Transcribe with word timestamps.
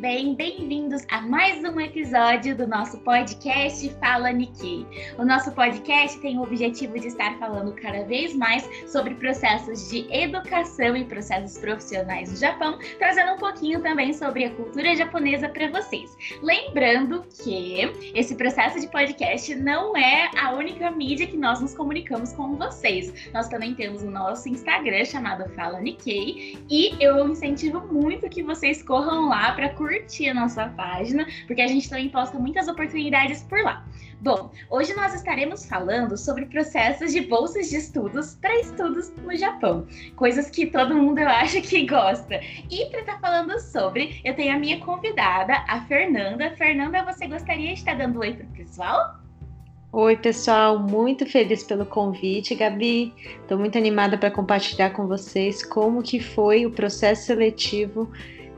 bem? 0.00 0.34
Bem-vindos 0.34 1.04
a 1.10 1.20
mais 1.20 1.62
um 1.62 1.78
episódio 1.78 2.56
do 2.56 2.66
nosso 2.66 2.96
podcast 3.00 3.86
Fala 4.00 4.32
Nikkei. 4.32 4.86
O 5.18 5.26
nosso 5.26 5.52
podcast 5.52 6.18
tem 6.20 6.38
o 6.38 6.42
objetivo 6.42 6.98
de 6.98 7.08
estar 7.08 7.38
falando 7.38 7.74
cada 7.74 8.04
vez 8.04 8.34
mais 8.34 8.66
sobre 8.90 9.14
processos 9.16 9.90
de 9.90 10.06
educação 10.10 10.96
e 10.96 11.04
processos 11.04 11.58
profissionais 11.58 12.30
no 12.30 12.36
Japão, 12.38 12.78
trazendo 12.98 13.32
um 13.32 13.36
pouquinho 13.36 13.82
também 13.82 14.14
sobre 14.14 14.46
a 14.46 14.50
cultura 14.54 14.96
japonesa 14.96 15.50
para 15.50 15.68
vocês. 15.68 16.16
Lembrando 16.42 17.22
que 17.44 17.80
esse 18.14 18.34
processo 18.36 18.80
de 18.80 18.88
podcast 18.88 19.54
não 19.54 19.94
é 19.94 20.30
a 20.38 20.54
única 20.54 20.90
mídia 20.90 21.26
que 21.26 21.36
nós 21.36 21.60
nos 21.60 21.74
comunicamos 21.74 22.32
com 22.32 22.56
vocês. 22.56 23.30
Nós 23.34 23.48
também 23.48 23.74
temos 23.74 24.02
o 24.02 24.10
nosso 24.10 24.48
Instagram 24.48 25.04
chamado 25.04 25.46
Fala 25.50 25.78
Nikkei 25.78 26.58
e 26.70 26.96
eu 26.98 27.28
incentivo 27.28 27.86
muito 27.92 28.30
que 28.30 28.42
vocês 28.42 28.82
corram 28.82 29.28
lá 29.28 29.52
para 29.52 29.68
curtir 29.68 29.89
a 30.28 30.34
nossa 30.34 30.68
página, 30.68 31.26
porque 31.46 31.62
a 31.62 31.66
gente 31.66 31.88
também 31.88 32.08
posta 32.08 32.38
muitas 32.38 32.68
oportunidades 32.68 33.42
por 33.42 33.62
lá. 33.62 33.84
Bom, 34.20 34.50
hoje 34.68 34.94
nós 34.94 35.14
estaremos 35.14 35.64
falando 35.64 36.16
sobre 36.16 36.44
processos 36.44 37.10
de 37.12 37.22
bolsas 37.22 37.70
de 37.70 37.76
estudos 37.76 38.34
para 38.34 38.60
estudos 38.60 39.10
no 39.16 39.34
Japão, 39.34 39.86
coisas 40.14 40.50
que 40.50 40.66
todo 40.66 40.94
mundo 40.94 41.18
eu 41.20 41.28
acho 41.28 41.62
que 41.62 41.86
gosta. 41.86 42.38
E 42.70 42.86
para 42.90 43.00
estar 43.00 43.14
tá 43.14 43.18
falando 43.18 43.58
sobre, 43.58 44.20
eu 44.22 44.34
tenho 44.34 44.54
a 44.54 44.58
minha 44.58 44.78
convidada, 44.80 45.64
a 45.66 45.80
Fernanda. 45.86 46.54
Fernanda, 46.56 47.02
você 47.02 47.26
gostaria 47.26 47.68
de 47.68 47.74
estar 47.74 47.96
dando 47.96 48.20
oi 48.20 48.34
para 48.34 48.44
o 48.44 48.50
pessoal? 48.50 49.20
Oi, 49.92 50.16
pessoal, 50.16 50.78
muito 50.78 51.26
feliz 51.26 51.64
pelo 51.64 51.84
convite, 51.84 52.54
Gabi. 52.54 53.12
Estou 53.40 53.58
muito 53.58 53.76
animada 53.76 54.16
para 54.16 54.30
compartilhar 54.30 54.90
com 54.90 55.08
vocês 55.08 55.64
como 55.64 56.02
que 56.02 56.20
foi 56.20 56.64
o 56.64 56.70
processo 56.70 57.26
seletivo 57.26 58.08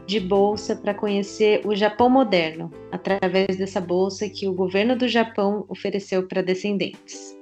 de 0.07 0.21
bolsa 0.21 0.77
para 0.77 0.95
conhecer 0.95 1.67
o 1.67 1.75
Japão 1.75 2.09
moderno, 2.09 2.71
através 2.91 3.57
dessa 3.57 3.81
bolsa 3.81 4.29
que 4.29 4.49
o 4.49 4.55
governo 4.55 4.97
do 4.97 5.09
Japão 5.09 5.65
ofereceu 5.69 6.27
para 6.27 6.43
descendentes. 6.43 7.42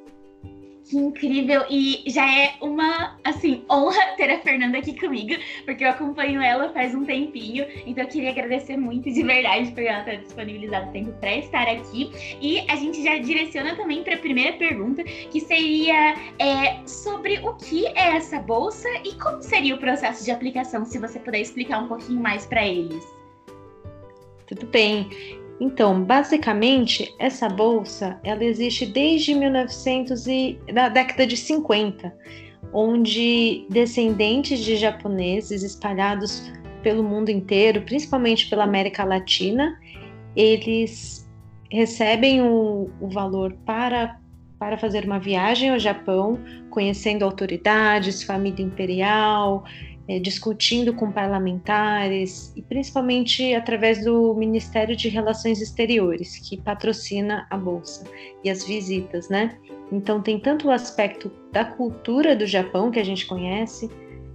Que 0.90 0.96
incrível! 0.96 1.64
E 1.70 2.02
já 2.08 2.28
é 2.36 2.54
uma, 2.60 3.16
assim, 3.22 3.64
honra 3.70 4.16
ter 4.16 4.28
a 4.28 4.40
Fernanda 4.40 4.78
aqui 4.78 4.98
comigo, 4.98 5.40
porque 5.64 5.84
eu 5.84 5.90
acompanho 5.90 6.42
ela 6.42 6.68
faz 6.70 6.96
um 6.96 7.04
tempinho, 7.04 7.64
então 7.86 8.02
eu 8.02 8.10
queria 8.10 8.30
agradecer 8.30 8.76
muito 8.76 9.08
de 9.08 9.22
verdade 9.22 9.70
por 9.70 9.84
ela 9.84 10.02
ter 10.02 10.18
disponibilizado 10.18 10.90
tempo 10.90 11.12
para 11.20 11.36
estar 11.36 11.68
aqui. 11.68 12.10
E 12.40 12.64
a 12.68 12.74
gente 12.74 13.04
já 13.04 13.18
direciona 13.18 13.76
também 13.76 14.02
para 14.02 14.16
a 14.16 14.18
primeira 14.18 14.56
pergunta, 14.56 15.04
que 15.04 15.40
seria 15.40 16.16
é, 16.40 16.84
sobre 16.84 17.38
o 17.38 17.54
que 17.54 17.86
é 17.86 18.16
essa 18.16 18.40
bolsa 18.40 18.88
e 19.04 19.14
como 19.14 19.40
seria 19.40 19.76
o 19.76 19.78
processo 19.78 20.24
de 20.24 20.32
aplicação, 20.32 20.84
se 20.84 20.98
você 20.98 21.20
puder 21.20 21.40
explicar 21.40 21.84
um 21.84 21.86
pouquinho 21.86 22.20
mais 22.20 22.46
para 22.46 22.66
eles. 22.66 23.06
Tudo 24.48 24.66
bem. 24.66 25.08
Então, 25.60 26.02
basicamente, 26.02 27.14
essa 27.18 27.46
bolsa 27.46 28.18
ela 28.24 28.42
existe 28.42 28.86
desde 28.86 29.34
1900 29.34 30.26
e 30.26 30.58
da 30.72 30.88
década 30.88 31.26
de 31.26 31.36
50, 31.36 32.12
onde 32.72 33.66
descendentes 33.68 34.60
de 34.60 34.76
japoneses 34.76 35.62
espalhados 35.62 36.50
pelo 36.82 37.04
mundo 37.04 37.28
inteiro, 37.28 37.82
principalmente 37.82 38.48
pela 38.48 38.64
América 38.64 39.04
Latina, 39.04 39.78
eles 40.34 41.28
recebem 41.70 42.40
o, 42.40 42.90
o 42.98 43.08
valor 43.08 43.54
para 43.66 44.18
para 44.58 44.76
fazer 44.76 45.06
uma 45.06 45.18
viagem 45.18 45.70
ao 45.70 45.78
Japão, 45.78 46.38
conhecendo 46.68 47.24
autoridades, 47.24 48.22
família 48.22 48.62
imperial, 48.62 49.64
discutindo 50.18 50.92
com 50.94 51.12
parlamentares 51.12 52.52
e 52.56 52.62
principalmente 52.62 53.54
através 53.54 54.04
do 54.04 54.34
Ministério 54.34 54.96
de 54.96 55.08
Relações 55.08 55.60
Exteriores, 55.60 56.38
que 56.38 56.56
patrocina 56.56 57.46
a 57.50 57.56
bolsa 57.56 58.04
e 58.42 58.50
as 58.50 58.64
visitas, 58.64 59.28
né? 59.28 59.56
Então 59.92 60.22
tem 60.22 60.38
tanto 60.38 60.68
o 60.68 60.70
aspecto 60.70 61.30
da 61.52 61.64
cultura 61.64 62.34
do 62.34 62.46
Japão 62.46 62.90
que 62.90 62.98
a 62.98 63.04
gente 63.04 63.26
conhece, 63.26 63.90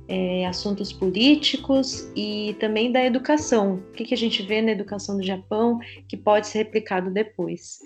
é, 0.07 0.45
assuntos 0.45 0.93
políticos 0.93 2.11
e 2.15 2.55
também 2.59 2.91
da 2.91 3.03
educação. 3.03 3.83
O 3.89 3.91
que, 3.93 4.05
que 4.05 4.13
a 4.13 4.17
gente 4.17 4.43
vê 4.43 4.61
na 4.61 4.71
educação 4.71 5.17
do 5.17 5.23
Japão 5.23 5.79
que 6.07 6.15
pode 6.15 6.47
ser 6.47 6.59
replicado 6.59 7.09
depois. 7.09 7.79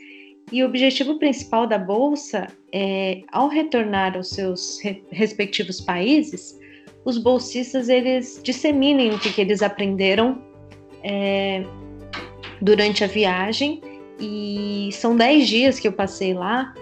E 0.51 0.63
o 0.63 0.65
objetivo 0.65 1.19
principal 1.19 1.67
da 1.67 1.77
bolsa 1.77 2.47
é, 2.73 3.21
ao 3.31 3.47
retornar 3.47 4.17
aos 4.17 4.29
seus 4.29 4.79
respectivos 5.11 5.79
países, 5.79 6.57
os 7.05 7.17
bolsistas 7.17 7.89
eles 7.89 8.39
disseminem 8.43 9.11
o 9.11 9.19
que, 9.19 9.31
que 9.31 9.41
eles 9.41 9.61
aprenderam 9.61 10.41
é, 11.03 11.63
durante 12.61 13.03
a 13.03 13.07
viagem. 13.07 13.81
E 14.19 14.89
são 14.91 15.15
10 15.15 15.47
dias 15.47 15.79
que 15.79 15.87
eu 15.87 15.93
passei 15.93 16.33
lá. 16.33 16.73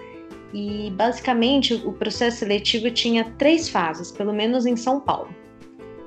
E 0.52 0.90
basicamente 0.96 1.74
o 1.74 1.92
processo 1.92 2.38
seletivo 2.38 2.90
tinha 2.90 3.24
três 3.38 3.68
fases, 3.68 4.10
pelo 4.10 4.32
menos 4.32 4.66
em 4.66 4.76
São 4.76 5.00
Paulo. 5.00 5.28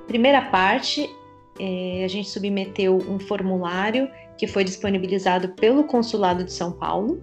Primeira 0.07 0.41
parte, 0.41 1.07
é, 1.59 2.03
a 2.03 2.07
gente 2.07 2.27
submeteu 2.27 2.97
um 2.97 3.19
formulário 3.19 4.09
que 4.37 4.47
foi 4.47 4.63
disponibilizado 4.63 5.49
pelo 5.49 5.83
Consulado 5.83 6.43
de 6.43 6.51
São 6.51 6.71
Paulo. 6.71 7.21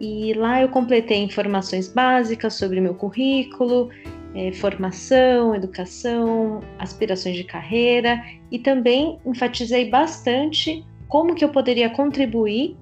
E 0.00 0.32
lá 0.34 0.62
eu 0.62 0.68
completei 0.68 1.18
informações 1.18 1.88
básicas 1.88 2.54
sobre 2.54 2.80
meu 2.80 2.94
currículo, 2.94 3.90
é, 4.34 4.52
formação, 4.52 5.54
educação, 5.54 6.60
aspirações 6.78 7.36
de 7.36 7.44
carreira 7.44 8.22
e 8.50 8.58
também 8.58 9.18
enfatizei 9.24 9.90
bastante 9.90 10.84
como 11.08 11.34
que 11.34 11.44
eu 11.44 11.48
poderia 11.48 11.90
contribuir 11.90 12.76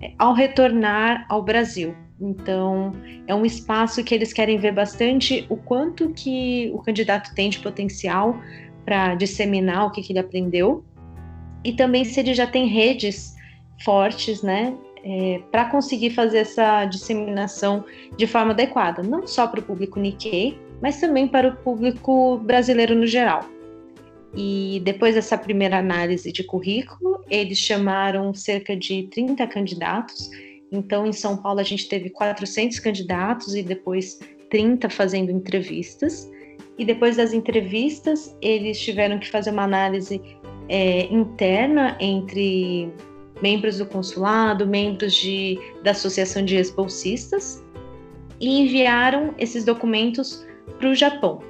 é, 0.00 0.12
ao 0.18 0.34
retornar 0.34 1.26
ao 1.28 1.42
Brasil. 1.42 1.94
Então, 2.20 2.92
é 3.26 3.34
um 3.34 3.44
espaço 3.44 4.04
que 4.04 4.14
eles 4.14 4.32
querem 4.32 4.58
ver 4.58 4.72
bastante 4.72 5.44
o 5.48 5.56
quanto 5.56 6.10
que 6.10 6.70
o 6.74 6.78
candidato 6.78 7.34
tem 7.34 7.50
de 7.50 7.58
potencial 7.58 8.38
para 8.84 9.14
disseminar 9.14 9.86
o 9.86 9.90
que, 9.90 10.02
que 10.02 10.12
ele 10.12 10.20
aprendeu 10.20 10.84
e 11.64 11.72
também 11.72 12.04
se 12.04 12.20
ele 12.20 12.34
já 12.34 12.46
tem 12.46 12.66
redes 12.66 13.34
fortes, 13.84 14.42
né, 14.42 14.76
é, 15.04 15.40
para 15.50 15.64
conseguir 15.64 16.10
fazer 16.10 16.38
essa 16.38 16.84
disseminação 16.84 17.84
de 18.16 18.26
forma 18.26 18.52
adequada, 18.52 19.02
não 19.02 19.26
só 19.26 19.46
para 19.46 19.60
o 19.60 19.62
público 19.62 19.98
Nikkei, 19.98 20.58
mas 20.82 21.00
também 21.00 21.28
para 21.28 21.48
o 21.48 21.56
público 21.56 22.38
brasileiro 22.38 22.94
no 22.96 23.06
geral. 23.06 23.48
E 24.34 24.80
depois 24.84 25.14
dessa 25.14 25.38
primeira 25.38 25.78
análise 25.78 26.32
de 26.32 26.42
currículo, 26.42 27.22
eles 27.30 27.58
chamaram 27.58 28.34
cerca 28.34 28.76
de 28.76 29.04
30 29.04 29.46
candidatos. 29.46 30.28
Então, 30.72 31.06
em 31.06 31.12
São 31.12 31.36
Paulo, 31.36 31.60
a 31.60 31.62
gente 31.62 31.88
teve 31.88 32.10
400 32.10 32.80
candidatos 32.80 33.54
e 33.54 33.62
depois 33.62 34.18
30 34.50 34.90
fazendo 34.90 35.30
entrevistas. 35.30 36.28
E 36.76 36.84
depois 36.84 37.16
das 37.16 37.32
entrevistas, 37.32 38.34
eles 38.40 38.80
tiveram 38.80 39.18
que 39.18 39.30
fazer 39.30 39.50
uma 39.50 39.62
análise 39.62 40.20
é, 40.68 41.04
interna 41.12 41.96
entre 42.00 42.90
membros 43.42 43.78
do 43.78 43.86
consulado, 43.86 44.66
membros 44.66 45.12
de, 45.14 45.58
da 45.84 45.90
Associação 45.90 46.44
de 46.44 46.56
Ex-Bolsistas, 46.56 47.62
e 48.40 48.62
enviaram 48.62 49.34
esses 49.38 49.64
documentos 49.64 50.46
para 50.78 50.88
o 50.88 50.94
Japão. 50.94 51.40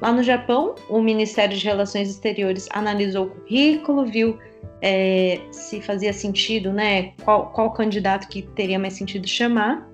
Lá 0.00 0.12
no 0.12 0.22
Japão, 0.22 0.74
o 0.88 1.00
Ministério 1.00 1.56
de 1.56 1.64
Relações 1.64 2.10
Exteriores 2.10 2.68
analisou 2.72 3.26
o 3.26 3.30
currículo, 3.30 4.04
viu 4.04 4.38
é, 4.80 5.40
se 5.52 5.80
fazia 5.80 6.12
sentido, 6.12 6.72
né? 6.72 7.12
Qual, 7.24 7.50
qual 7.52 7.72
candidato 7.72 8.28
que 8.28 8.42
teria 8.42 8.78
mais 8.78 8.94
sentido 8.94 9.28
chamar, 9.28 9.88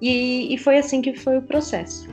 e, 0.00 0.52
e 0.52 0.58
foi 0.58 0.78
assim 0.78 1.00
que 1.00 1.14
foi 1.14 1.38
o 1.38 1.42
processo. 1.42 2.08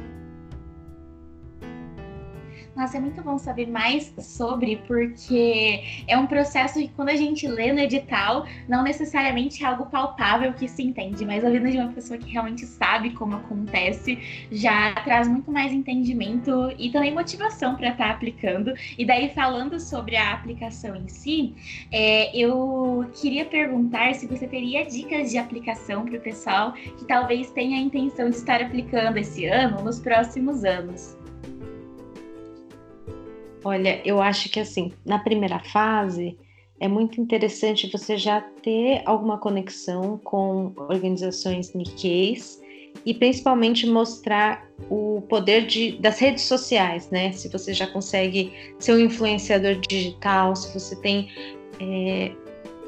Nossa, 2.79 2.95
é 2.95 3.01
muito 3.01 3.21
bom 3.21 3.37
saber 3.37 3.67
mais 3.67 4.13
sobre, 4.17 4.77
porque 4.87 5.83
é 6.07 6.17
um 6.17 6.25
processo 6.25 6.79
que 6.79 6.87
quando 6.87 7.09
a 7.09 7.15
gente 7.17 7.45
lê 7.45 7.73
no 7.73 7.79
edital, 7.79 8.47
não 8.69 8.83
necessariamente 8.83 9.65
é 9.65 9.67
algo 9.67 9.87
palpável 9.87 10.53
que 10.53 10.65
se 10.65 10.81
entende, 10.81 11.25
mas 11.25 11.43
a 11.43 11.49
vida 11.49 11.69
de 11.69 11.77
uma 11.77 11.91
pessoa 11.91 12.17
que 12.17 12.31
realmente 12.31 12.65
sabe 12.65 13.09
como 13.09 13.35
acontece 13.35 14.17
já 14.49 14.95
traz 15.03 15.27
muito 15.27 15.51
mais 15.51 15.73
entendimento 15.73 16.73
e 16.77 16.89
também 16.89 17.13
motivação 17.13 17.75
para 17.75 17.89
estar 17.89 18.05
tá 18.05 18.11
aplicando. 18.11 18.73
E 18.97 19.03
daí, 19.03 19.27
falando 19.35 19.77
sobre 19.77 20.15
a 20.15 20.31
aplicação 20.31 20.95
em 20.95 21.09
si, 21.09 21.53
é, 21.91 22.33
eu 22.33 23.11
queria 23.21 23.43
perguntar 23.43 24.15
se 24.15 24.25
você 24.25 24.47
teria 24.47 24.85
dicas 24.85 25.31
de 25.31 25.37
aplicação 25.37 26.05
para 26.05 26.17
o 26.17 26.21
pessoal 26.21 26.71
que 26.71 27.03
talvez 27.03 27.51
tenha 27.51 27.77
a 27.77 27.81
intenção 27.81 28.29
de 28.29 28.37
estar 28.37 28.61
aplicando 28.61 29.17
esse 29.17 29.45
ano, 29.47 29.83
nos 29.83 29.99
próximos 29.99 30.63
anos. 30.63 31.18
Olha, 33.63 34.01
eu 34.05 34.21
acho 34.21 34.49
que 34.49 34.59
assim, 34.59 34.91
na 35.05 35.19
primeira 35.19 35.59
fase, 35.59 36.37
é 36.79 36.87
muito 36.87 37.19
interessante 37.19 37.91
você 37.91 38.17
já 38.17 38.39
ter 38.41 39.01
alguma 39.05 39.37
conexão 39.37 40.17
com 40.23 40.73
organizações 40.77 41.73
Nikkeis 41.73 42.61
e 43.05 43.13
principalmente 43.13 43.85
mostrar 43.85 44.65
o 44.89 45.21
poder 45.29 45.65
de, 45.65 45.93
das 45.99 46.19
redes 46.19 46.43
sociais, 46.43 47.09
né? 47.09 47.31
Se 47.33 47.49
você 47.49 47.73
já 47.73 47.85
consegue 47.85 48.53
ser 48.79 48.93
um 48.93 48.99
influenciador 48.99 49.75
digital, 49.75 50.55
se 50.55 50.73
você 50.73 50.95
tem 50.95 51.29
é, 51.81 52.31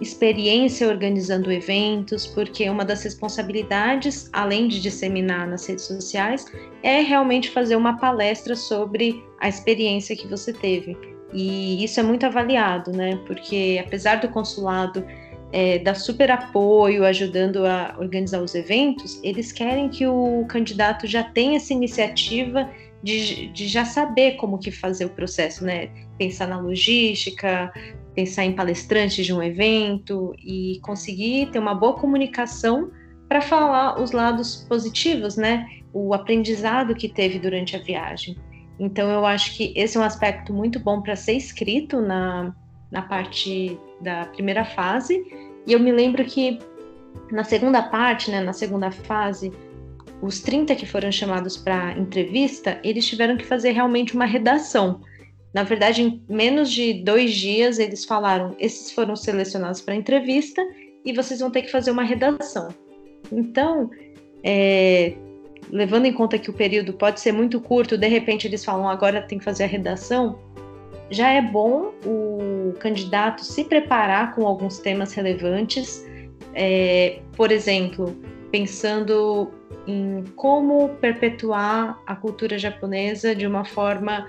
experiência 0.01 0.87
organizando 0.87 1.51
eventos, 1.51 2.25
porque 2.25 2.67
uma 2.67 2.83
das 2.83 3.03
responsabilidades, 3.03 4.29
além 4.33 4.67
de 4.67 4.81
disseminar 4.81 5.47
nas 5.47 5.67
redes 5.67 5.85
sociais, 5.85 6.45
é 6.81 7.01
realmente 7.01 7.51
fazer 7.51 7.75
uma 7.75 7.97
palestra 7.97 8.55
sobre 8.55 9.23
a 9.39 9.47
experiência 9.47 10.15
que 10.15 10.27
você 10.27 10.51
teve. 10.51 10.97
E 11.31 11.83
isso 11.83 11.99
é 11.99 12.03
muito 12.03 12.25
avaliado, 12.25 12.91
né? 12.91 13.17
Porque 13.27 13.81
apesar 13.85 14.15
do 14.15 14.27
consulado 14.27 15.05
é, 15.53 15.77
dar 15.79 15.95
super 15.95 16.31
apoio, 16.31 17.05
ajudando 17.05 17.65
a 17.65 17.95
organizar 17.99 18.41
os 18.41 18.55
eventos, 18.55 19.19
eles 19.23 19.51
querem 19.51 19.87
que 19.87 20.07
o 20.07 20.45
candidato 20.49 21.05
já 21.05 21.23
tenha 21.23 21.57
essa 21.57 21.73
iniciativa 21.73 22.69
de, 23.03 23.47
de 23.47 23.67
já 23.67 23.85
saber 23.85 24.31
como 24.37 24.57
que 24.57 24.71
fazer 24.71 25.05
o 25.05 25.09
processo, 25.09 25.63
né? 25.63 25.89
Pensar 26.17 26.47
na 26.47 26.59
logística, 26.59 27.71
pensar 28.15 28.45
em 28.45 28.53
palestrantes 28.53 29.25
de 29.25 29.33
um 29.33 29.41
evento 29.41 30.33
e 30.37 30.79
conseguir 30.81 31.49
ter 31.51 31.59
uma 31.59 31.73
boa 31.73 31.93
comunicação 31.93 32.91
para 33.27 33.41
falar 33.41 34.01
os 34.01 34.11
lados 34.11 34.65
positivos, 34.67 35.37
né? 35.37 35.65
O 35.93 36.13
aprendizado 36.13 36.93
que 36.93 37.07
teve 37.07 37.39
durante 37.39 37.75
a 37.75 37.79
viagem. 37.79 38.35
Então, 38.79 39.09
eu 39.09 39.25
acho 39.25 39.55
que 39.55 39.73
esse 39.75 39.97
é 39.97 39.99
um 39.99 40.03
aspecto 40.03 40.53
muito 40.53 40.79
bom 40.79 41.01
para 41.01 41.15
ser 41.15 41.33
escrito 41.33 42.01
na, 42.01 42.53
na 42.91 43.01
parte 43.01 43.77
da 44.01 44.25
primeira 44.25 44.65
fase. 44.65 45.23
E 45.65 45.71
eu 45.71 45.79
me 45.79 45.91
lembro 45.91 46.25
que 46.25 46.59
na 47.31 47.43
segunda 47.43 47.81
parte, 47.83 48.31
né, 48.31 48.41
na 48.41 48.53
segunda 48.53 48.91
fase, 48.91 49.51
os 50.21 50.39
30 50.41 50.75
que 50.75 50.85
foram 50.85 51.11
chamados 51.11 51.57
para 51.57 51.97
entrevista, 51.97 52.79
eles 52.83 53.07
tiveram 53.07 53.37
que 53.37 53.45
fazer 53.45 53.71
realmente 53.71 54.13
uma 54.13 54.25
redação. 54.25 55.01
Na 55.53 55.63
verdade, 55.63 56.01
em 56.01 56.23
menos 56.29 56.71
de 56.71 56.93
dois 56.93 57.33
dias, 57.33 57.77
eles 57.77 58.05
falaram: 58.05 58.55
esses 58.59 58.91
foram 58.91 59.15
selecionados 59.15 59.81
para 59.81 59.95
entrevista 59.95 60.61
e 61.03 61.13
vocês 61.13 61.39
vão 61.39 61.51
ter 61.51 61.63
que 61.63 61.71
fazer 61.71 61.91
uma 61.91 62.03
redação. 62.03 62.69
Então, 63.31 63.89
é, 64.43 65.13
levando 65.69 66.05
em 66.05 66.13
conta 66.13 66.37
que 66.37 66.49
o 66.49 66.53
período 66.53 66.93
pode 66.93 67.19
ser 67.19 67.31
muito 67.31 67.59
curto, 67.59 67.97
de 67.97 68.07
repente 68.07 68.47
eles 68.47 68.63
falam: 68.63 68.87
agora 68.87 69.21
tem 69.21 69.37
que 69.37 69.43
fazer 69.43 69.65
a 69.65 69.67
redação. 69.67 70.39
Já 71.09 71.29
é 71.31 71.41
bom 71.41 71.91
o 72.05 72.73
candidato 72.79 73.43
se 73.43 73.65
preparar 73.65 74.33
com 74.33 74.47
alguns 74.47 74.79
temas 74.79 75.13
relevantes, 75.13 76.07
é, 76.53 77.19
por 77.35 77.51
exemplo, 77.51 78.15
pensando 78.49 79.51
em 79.85 80.23
como 80.35 80.89
perpetuar 81.01 82.01
a 82.05 82.15
cultura 82.15 82.57
japonesa 82.57 83.35
de 83.35 83.45
uma 83.45 83.65
forma 83.65 84.25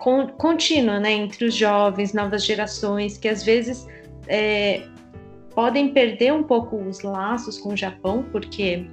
con 0.00 0.28
contínua, 0.28 0.98
né, 0.98 1.12
entre 1.12 1.44
os 1.44 1.54
jovens, 1.54 2.12
novas 2.12 2.44
gerações, 2.44 3.16
que 3.16 3.28
às 3.28 3.42
vezes 3.42 3.86
é, 4.26 4.82
podem 5.54 5.92
perder 5.92 6.32
um 6.32 6.42
pouco 6.42 6.76
os 6.76 7.02
laços 7.02 7.58
com 7.58 7.74
o 7.74 7.76
Japão, 7.76 8.24
porque 8.32 8.86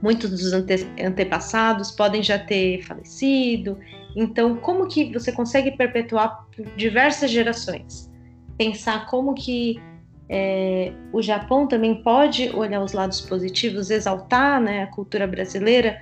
muitos 0.00 0.30
dos 0.30 0.52
ante 0.52 0.86
antepassados 1.02 1.90
podem 1.90 2.22
já 2.22 2.38
ter 2.38 2.82
falecido. 2.82 3.78
Então, 4.14 4.56
como 4.56 4.86
que 4.86 5.12
você 5.12 5.32
consegue 5.32 5.72
perpetuar 5.72 6.46
por 6.54 6.64
diversas 6.76 7.30
gerações? 7.30 8.10
Pensar 8.56 9.06
como 9.06 9.34
que 9.34 9.80
é, 10.28 10.92
o 11.12 11.20
Japão 11.20 11.66
também 11.66 12.02
pode 12.02 12.50
olhar 12.54 12.82
os 12.82 12.92
lados 12.92 13.20
positivos, 13.20 13.90
exaltar 13.90 14.60
né, 14.60 14.84
a 14.84 14.86
cultura 14.86 15.26
brasileira, 15.26 16.00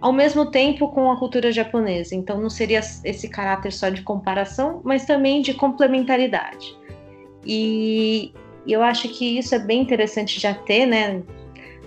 ao 0.00 0.12
mesmo 0.12 0.50
tempo 0.50 0.88
com 0.88 1.10
a 1.10 1.18
cultura 1.18 1.50
japonesa. 1.50 2.14
Então, 2.14 2.40
não 2.40 2.50
seria 2.50 2.80
esse 3.04 3.28
caráter 3.28 3.72
só 3.72 3.88
de 3.88 4.02
comparação, 4.02 4.80
mas 4.84 5.04
também 5.04 5.40
de 5.40 5.54
complementaridade. 5.54 6.76
E 7.46 8.32
eu 8.66 8.82
acho 8.82 9.08
que 9.08 9.38
isso 9.38 9.54
é 9.54 9.58
bem 9.58 9.80
interessante 9.80 10.40
já 10.40 10.54
ter 10.54 10.86
né, 10.86 11.22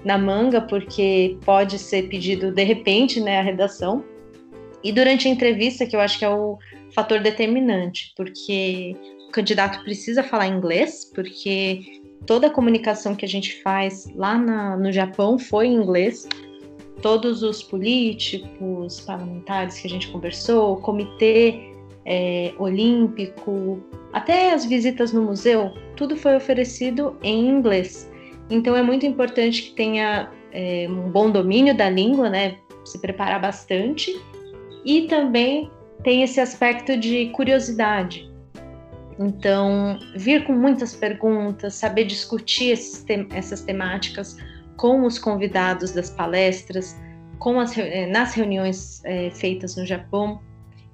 na 0.04 0.18
manga, 0.18 0.62
porque 0.62 1.38
pode 1.46 1.80
ser 1.80 2.08
pedido 2.10 2.52
de 2.52 2.64
repente 2.64 3.20
né, 3.20 3.40
a 3.40 3.44
redação. 3.44 4.04
E 4.84 4.92
durante 4.92 5.28
a 5.28 5.32
entrevista, 5.32 5.86
que 5.86 5.96
eu 5.96 6.00
acho 6.00 6.20
que 6.20 6.26
é 6.26 6.30
o 6.30 6.58
fator 6.94 7.20
determinante, 7.20 8.14
porque 8.16 8.96
o 9.28 9.32
candidato 9.32 9.84
precisa 9.84 10.24
falar 10.24 10.48
inglês, 10.48 11.12
porque 11.14 12.02
toda 12.26 12.48
a 12.48 12.50
comunicação 12.50 13.16
que 13.16 13.26
a 13.26 13.28
gente 13.28 13.62
faz 13.62 14.08
lá 14.16 14.38
na, 14.38 14.78
no 14.78 14.92
Japão 14.92 15.38
foi 15.38 15.68
em 15.68 15.76
inglês. 15.76 16.28
Todos 17.02 17.44
os 17.44 17.62
políticos, 17.62 19.02
parlamentares 19.02 19.80
que 19.80 19.88
a 19.88 19.90
gente 19.90 20.08
conversou, 20.10 20.74
o 20.74 20.78
comitê 20.78 21.72
é, 22.06 22.54
olímpico, 22.58 23.82
até 24.14 24.54
as 24.54 24.66
visitas 24.66 25.14
no 25.14 25.24
museu, 25.24 25.74
tudo 25.96 26.16
foi 26.16 26.36
oferecido 26.36 27.16
em 27.22 27.48
inglês. 27.48 28.10
Então 28.50 28.76
é 28.76 28.82
muito 28.82 29.06
importante 29.06 29.64
que 29.64 29.72
tenha 29.72 30.32
é, 30.52 30.88
um 30.90 31.12
bom 31.12 31.30
domínio 31.30 31.76
da 31.76 31.90
língua, 31.90 32.30
né? 32.30 32.58
Se 32.86 33.00
preparar 33.00 33.42
bastante 33.42 34.18
e 34.86 35.04
também 35.04 35.70
tem 36.04 36.24
esse 36.24 36.40
aspecto 36.40 36.98
de 36.98 37.28
curiosidade. 37.28 38.32
Então, 39.20 40.00
vir 40.16 40.46
com 40.46 40.54
muitas 40.54 40.96
perguntas, 40.96 41.74
saber 41.74 42.06
discutir 42.06 42.78
te 42.78 43.28
essas 43.34 43.62
temáticas 43.62 44.38
com 44.78 45.04
os 45.06 45.18
convidados 45.18 45.92
das 45.92 46.10
palestras, 46.10 46.96
com 47.40 47.60
as, 47.60 47.78
eh, 47.78 48.06
nas 48.06 48.34
reuniões 48.34 49.04
é, 49.04 49.30
feitas 49.32 49.76
no 49.76 49.86
Japão. 49.86 50.40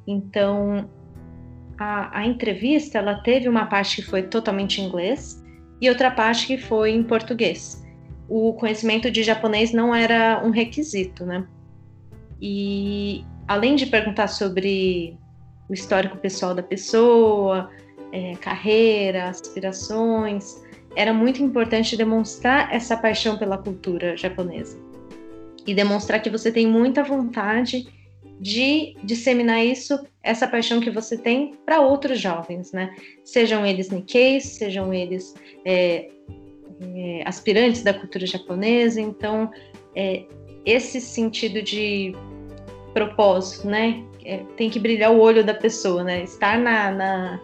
Então, 0.08 0.90
a, 1.78 2.20
a, 2.20 2.26
entrevista 2.26 2.98
ela 2.98 3.16
teve 3.16 3.48
uma 3.48 3.66
parte 3.66 3.98
que 3.98 4.02
foi 4.02 4.24
totalmente 4.24 4.82
em 4.82 4.86
inglês 4.86 5.44
e 5.82 5.90
outra 5.90 6.10
parte 6.10 6.48
que 6.48 6.58
foi 6.58 6.92
em 6.92 7.04
português. 7.04 7.84
O 8.30 8.54
conhecimento 8.54 9.12
de 9.12 9.22
japonês 9.22 9.74
não 9.74 9.94
era 9.94 10.42
um 10.44 10.50
requisito, 10.50 11.26
né? 11.26 11.46
E 12.42 13.24
além 13.48 13.76
de 13.76 13.86
perguntar 13.86 14.28
sobre 14.28 15.18
o 15.70 15.74
histórico 15.74 16.18
pessoal 16.18 16.56
da 16.56 16.64
pessoa, 16.64 17.70
é, 18.12 18.36
carreira, 18.36 19.30
aspirações, 19.30 20.62
era 20.96 21.14
muito 21.14 21.42
importante 21.42 21.98
demonstrar 21.98 22.74
essa 22.74 22.96
paixão 22.96 23.38
pela 23.38 23.58
cultura 23.58 24.16
japonesa 24.16 24.78
e 25.66 25.74
demonstrar 25.74 26.22
que 26.22 26.30
você 26.30 26.52
tem 26.52 26.68
muita 26.68 27.04
vontade 27.04 27.88
de 28.40 28.96
disseminar 29.04 29.64
isso, 29.66 29.98
essa 30.22 30.48
paixão 30.48 30.82
que 30.82 30.90
você 30.90 31.18
tem 31.18 31.56
para 31.66 31.80
outros 31.80 32.20
jovens, 32.20 32.72
né? 32.74 32.94
Sejam 33.24 33.66
eles 33.66 33.90
Nikkeis, 33.90 34.44
sejam 34.44 34.94
eles 34.94 35.34
é, 35.64 36.10
é, 36.82 37.22
aspirantes 37.26 37.84
da 37.84 37.94
cultura 37.94 38.26
japonesa. 38.26 39.00
Então, 39.00 39.50
é, 39.96 40.24
esse 40.66 41.00
sentido 41.00 41.62
de 41.62 42.14
propósito, 42.94 43.68
né? 43.68 44.04
É, 44.26 44.38
tem 44.58 44.70
que 44.70 44.80
brilhar 44.80 45.12
o 45.12 45.20
olho 45.20 45.44
da 45.44 45.54
pessoa, 45.54 46.04
né? 46.04 46.24
Estar 46.24 46.58
na, 46.58 46.92
na 46.92 47.42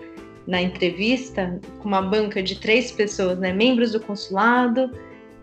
na 0.49 0.59
entrevista 0.59 1.61
com 1.79 1.87
uma 1.87 2.01
banca 2.01 2.41
de 2.41 2.59
três 2.59 2.91
pessoas, 2.91 3.37
né? 3.37 3.53
Membros 3.53 3.91
do 3.91 3.99
consulado, 3.99 4.91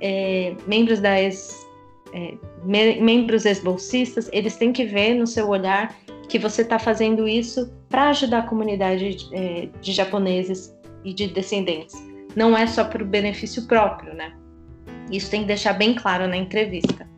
é, 0.01 0.53
membros 0.67 0.99
da 0.99 1.23
ex, 1.23 1.65
é, 2.13 2.35
me, 2.65 3.01
membros 3.01 3.47
ex-bolsistas, 3.47 4.29
eles 4.33 4.57
têm 4.57 4.73
que 4.73 4.85
ver 4.85 5.15
no 5.15 5.27
seu 5.27 5.49
olhar 5.49 5.97
que 6.29 6.41
você 6.41 6.63
está 6.63 6.77
fazendo 6.77 7.29
isso 7.29 7.73
para 7.89 8.09
ajudar 8.09 8.41
a 8.41 8.43
comunidade 8.43 9.29
é, 9.33 9.69
de 9.81 9.93
japoneses 9.93 10.75
e 11.05 11.15
de 11.15 11.29
descendentes. 11.29 11.95
Não 12.35 12.59
é 12.59 12.67
só 12.67 12.83
para 12.83 13.03
o 13.03 13.07
benefício 13.07 13.65
próprio, 13.69 14.13
né? 14.13 14.33
Isso 15.11 15.31
tem 15.31 15.43
que 15.43 15.47
deixar 15.47 15.75
bem 15.75 15.95
claro 15.95 16.27
na 16.27 16.37
entrevista. 16.37 17.09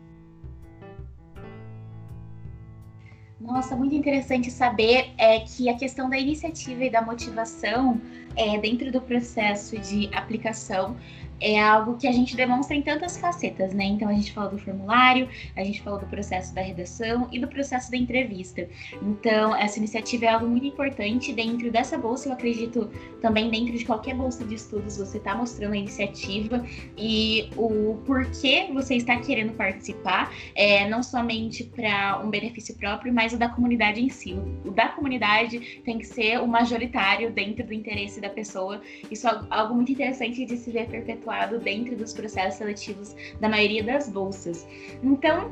Nossa, 3.59 3.75
muito 3.75 3.93
interessante 3.93 4.49
saber 4.49 5.11
é, 5.17 5.41
que 5.41 5.67
a 5.67 5.73
questão 5.73 6.09
da 6.09 6.17
iniciativa 6.17 6.85
e 6.85 6.89
da 6.89 7.01
motivação 7.01 7.99
é, 8.33 8.57
dentro 8.57 8.89
do 8.89 9.01
processo 9.01 9.77
de 9.77 10.09
aplicação 10.15 10.95
é 11.41 11.59
algo 11.61 11.97
que 11.97 12.07
a 12.07 12.11
gente 12.11 12.35
demonstra 12.35 12.75
em 12.75 12.81
tantas 12.81 13.17
facetas, 13.17 13.73
né? 13.73 13.85
Então 13.85 14.09
a 14.09 14.13
gente 14.13 14.31
falou 14.31 14.51
do 14.51 14.57
formulário, 14.57 15.29
a 15.55 15.63
gente 15.63 15.81
falou 15.81 15.99
do 15.99 16.05
processo 16.07 16.53
da 16.53 16.61
redação 16.61 17.27
e 17.31 17.39
do 17.39 17.47
processo 17.47 17.89
da 17.89 17.97
entrevista. 17.97 18.67
Então 19.01 19.55
essa 19.55 19.77
iniciativa 19.77 20.25
é 20.25 20.29
algo 20.29 20.47
muito 20.47 20.65
importante 20.65 21.33
dentro 21.33 21.71
dessa 21.71 21.97
bolsa. 21.97 22.29
Eu 22.29 22.33
acredito 22.33 22.89
também 23.21 23.49
dentro 23.49 23.77
de 23.77 23.85
qualquer 23.85 24.15
bolsa 24.15 24.43
de 24.43 24.55
estudos 24.55 24.97
você 24.97 25.17
está 25.17 25.35
mostrando 25.35 25.73
a 25.73 25.77
iniciativa 25.77 26.65
e 26.97 27.49
o 27.55 27.97
porquê 28.05 28.69
você 28.73 28.95
está 28.95 29.17
querendo 29.17 29.53
participar, 29.53 30.33
é, 30.55 30.87
não 30.89 31.01
somente 31.01 31.63
para 31.63 32.21
um 32.23 32.29
benefício 32.29 32.75
próprio, 32.75 33.13
mas 33.13 33.33
o 33.33 33.37
da 33.37 33.49
comunidade 33.49 34.01
em 34.01 34.09
si. 34.09 34.33
O 34.65 34.71
da 34.71 34.89
comunidade 34.89 35.81
tem 35.85 35.97
que 35.97 36.05
ser 36.05 36.39
o 36.39 36.47
majoritário 36.47 37.31
dentro 37.31 37.65
do 37.65 37.73
interesse 37.73 38.19
da 38.19 38.29
pessoa. 38.29 38.81
Isso 39.09 39.27
é 39.27 39.41
algo 39.49 39.75
muito 39.75 39.91
interessante 39.91 40.45
de 40.45 40.57
se 40.57 40.71
ver 40.71 40.87
perpetuado 40.87 41.28
dentro 41.59 41.95
dos 41.95 42.13
processos 42.13 42.57
seletivos 42.57 43.15
da 43.39 43.49
maioria 43.49 43.83
das 43.83 44.09
bolsas. 44.09 44.67
Então, 45.03 45.51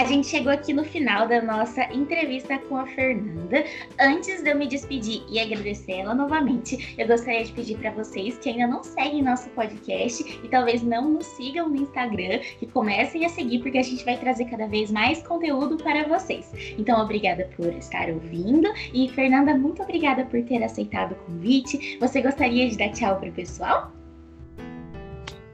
a 0.00 0.04
gente 0.04 0.28
chegou 0.28 0.50
aqui 0.50 0.72
no 0.72 0.82
final 0.82 1.28
da 1.28 1.42
nossa 1.42 1.84
entrevista 1.92 2.58
com 2.60 2.76
a 2.78 2.86
Fernanda. 2.86 3.62
Antes 4.00 4.42
de 4.42 4.50
eu 4.50 4.56
me 4.56 4.66
despedir 4.66 5.22
e 5.28 5.38
agradecer 5.38 5.92
ela 5.92 6.14
novamente, 6.14 6.94
eu 6.96 7.06
gostaria 7.06 7.44
de 7.44 7.52
pedir 7.52 7.76
para 7.76 7.90
vocês 7.90 8.38
que 8.38 8.48
ainda 8.48 8.66
não 8.66 8.82
seguem 8.82 9.22
nosso 9.22 9.50
podcast 9.50 10.40
e 10.42 10.48
talvez 10.48 10.82
não 10.82 11.10
nos 11.10 11.26
sigam 11.26 11.68
no 11.68 11.76
Instagram, 11.76 12.38
que 12.58 12.66
comecem 12.66 13.26
a 13.26 13.28
seguir, 13.28 13.58
porque 13.58 13.76
a 13.76 13.82
gente 13.82 14.02
vai 14.02 14.16
trazer 14.16 14.46
cada 14.46 14.66
vez 14.66 14.90
mais 14.90 15.22
conteúdo 15.22 15.76
para 15.76 16.08
vocês. 16.08 16.50
Então, 16.78 16.98
obrigada 17.02 17.50
por 17.54 17.66
estar 17.66 18.08
ouvindo 18.08 18.72
e, 18.94 19.06
Fernanda, 19.10 19.54
muito 19.54 19.82
obrigada 19.82 20.24
por 20.24 20.42
ter 20.44 20.62
aceitado 20.64 21.12
o 21.12 21.16
convite. 21.26 21.98
Você 22.00 22.22
gostaria 22.22 22.70
de 22.70 22.78
dar 22.78 22.88
tchau 22.88 23.16
para 23.20 23.28
o 23.28 23.32
pessoal? 23.32 23.99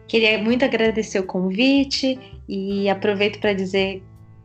Queria 0.08 0.38
muito 0.38 0.64
agradecer 0.64 1.18
o 1.18 1.24
convite 1.24 2.18
e 2.48 2.88
aproveito 2.88 3.40
para 3.40 3.52
dizer 3.52 4.02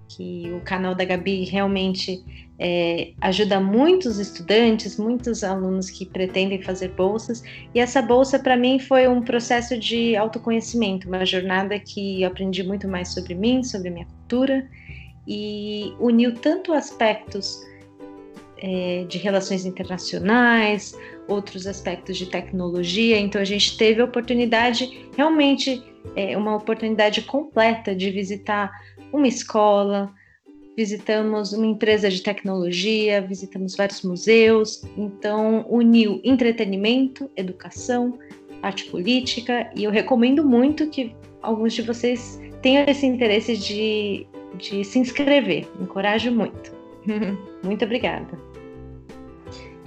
que 0.07 0.51
o 0.55 0.59
canal 0.61 0.93
da 0.93 1.05
Gabi 1.05 1.45
realmente 1.45 2.23
é, 2.59 3.13
ajuda 3.21 3.59
muitos 3.59 4.19
estudantes, 4.19 4.97
muitos 4.97 5.43
alunos 5.43 5.89
que 5.89 6.05
pretendem 6.05 6.61
fazer 6.61 6.89
bolsas. 6.89 7.43
E 7.73 7.79
essa 7.79 8.01
bolsa, 8.01 8.37
para 8.37 8.57
mim, 8.57 8.77
foi 8.79 9.07
um 9.07 9.21
processo 9.21 9.77
de 9.77 10.15
autoconhecimento, 10.15 11.07
uma 11.07 11.25
jornada 11.25 11.79
que 11.79 12.21
eu 12.21 12.27
aprendi 12.27 12.63
muito 12.63 12.87
mais 12.87 13.13
sobre 13.13 13.33
mim, 13.33 13.63
sobre 13.63 13.89
minha 13.89 14.05
cultura, 14.05 14.67
e 15.27 15.93
uniu 15.99 16.35
tanto 16.35 16.73
aspectos 16.73 17.59
é, 18.61 19.05
de 19.07 19.17
relações 19.17 19.65
internacionais, 19.65 20.95
outros 21.27 21.65
aspectos 21.65 22.17
de 22.17 22.27
tecnologia. 22.27 23.19
Então, 23.19 23.41
a 23.41 23.45
gente 23.45 23.75
teve 23.75 24.01
a 24.01 24.05
oportunidade, 24.05 25.09
realmente, 25.17 25.83
é, 26.15 26.37
uma 26.37 26.55
oportunidade 26.55 27.23
completa 27.23 27.95
de 27.95 28.11
visitar 28.11 28.71
uma 29.11 29.27
escola, 29.27 30.13
visitamos 30.77 31.53
uma 31.53 31.65
empresa 31.65 32.09
de 32.09 32.21
tecnologia, 32.21 33.21
visitamos 33.21 33.75
vários 33.75 34.03
museus. 34.03 34.83
Então, 34.95 35.65
uniu 35.67 36.21
entretenimento, 36.23 37.29
educação, 37.35 38.17
arte 38.61 38.85
política, 38.85 39.71
e 39.75 39.83
eu 39.83 39.91
recomendo 39.91 40.45
muito 40.45 40.87
que 40.87 41.15
alguns 41.41 41.73
de 41.73 41.81
vocês 41.81 42.39
tenham 42.61 42.85
esse 42.87 43.07
interesse 43.07 43.57
de, 43.57 44.27
de 44.55 44.83
se 44.83 44.99
inscrever. 44.99 45.67
Encorajo 45.79 46.31
muito. 46.31 46.71
muito 47.63 47.83
obrigada. 47.83 48.50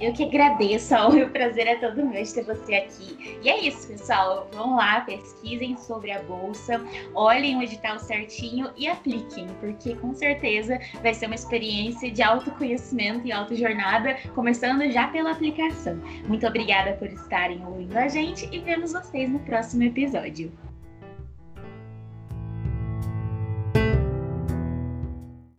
Eu 0.05 0.13
que 0.13 0.23
agradeço, 0.23 0.93
o 1.25 1.29
prazer 1.31 1.65
é 1.65 1.77
todo 1.77 2.05
meu 2.05 2.21
de 2.21 2.31
ter 2.31 2.43
você 2.43 2.75
aqui. 2.75 3.39
E 3.41 3.49
é 3.49 3.59
isso, 3.61 3.87
pessoal. 3.87 4.47
Vão 4.53 4.75
lá, 4.75 5.01
pesquisem 5.01 5.75
sobre 5.77 6.11
a 6.11 6.21
bolsa, 6.21 6.79
olhem 7.15 7.57
o 7.57 7.63
edital 7.63 7.97
certinho 7.97 8.69
e 8.77 8.87
apliquem, 8.87 9.47
porque 9.59 9.95
com 9.95 10.13
certeza 10.13 10.79
vai 11.01 11.11
ser 11.15 11.25
uma 11.25 11.33
experiência 11.33 12.11
de 12.11 12.21
autoconhecimento 12.21 13.25
e 13.25 13.31
autojornada, 13.31 14.15
começando 14.35 14.87
já 14.91 15.07
pela 15.07 15.31
aplicação. 15.31 15.95
Muito 16.27 16.45
obrigada 16.45 16.93
por 16.93 17.07
estarem 17.07 17.65
ouvindo 17.65 17.97
a 17.97 18.07
gente 18.07 18.47
e 18.51 18.59
vemos 18.59 18.93
vocês 18.93 19.27
no 19.27 19.39
próximo 19.39 19.81
episódio. 19.81 20.51